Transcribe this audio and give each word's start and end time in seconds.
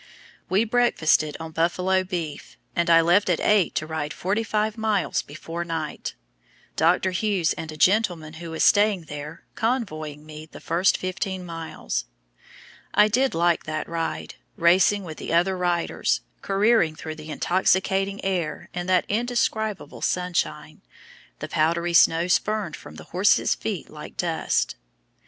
We 0.49 0.63
breakfasted 0.63 1.37
on 1.39 1.51
buffalo 1.51 2.03
beef, 2.03 2.57
and 2.75 2.89
I 2.89 3.01
left 3.01 3.29
at 3.29 3.39
eight 3.39 3.75
to 3.75 3.85
ride 3.85 4.13
forty 4.15 4.41
five 4.43 4.75
miles 4.75 5.21
before 5.21 5.63
night, 5.63 6.15
Dr. 6.75 7.11
Hughes 7.11 7.53
and 7.53 7.71
a 7.71 7.77
gentleman 7.77 8.33
who 8.41 8.49
was 8.49 8.63
staying 8.63 9.01
there 9.03 9.43
convoying 9.53 10.25
me 10.25 10.47
the 10.47 10.59
first 10.59 10.97
fifteen 10.97 11.45
miles. 11.45 12.05
I 12.95 13.09
did 13.09 13.35
like 13.35 13.65
that 13.65 13.87
ride, 13.87 14.33
racing 14.55 15.03
with 15.03 15.19
the 15.19 15.33
other 15.33 15.55
riders, 15.55 16.21
careering 16.41 16.95
through 16.95 17.13
the 17.13 17.29
intoxicating 17.29 18.25
air 18.25 18.71
in 18.73 18.87
that 18.87 19.05
indescribable 19.07 20.01
sunshine, 20.01 20.81
the 21.37 21.47
powdery 21.47 21.93
snow 21.93 22.27
spurned 22.27 22.75
from 22.75 22.95
the 22.95 23.03
horses' 23.13 23.53
feet 23.53 23.87
like 23.87 24.17
dust! 24.17 24.77